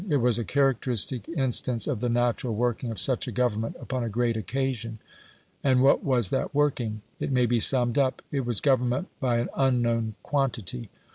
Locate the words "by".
9.19-9.37